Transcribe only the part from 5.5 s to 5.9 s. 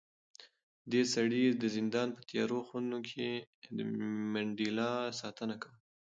کوله.